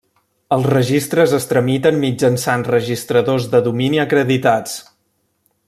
Els 0.55 0.63
registres 0.71 1.35
es 1.39 1.45
tramiten 1.51 1.99
mitjançant 2.05 2.65
registradors 2.71 3.47
de 3.53 3.61
domini 3.69 4.03
acreditats. 4.07 4.77